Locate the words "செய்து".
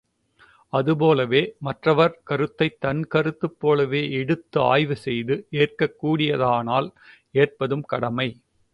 4.97-5.47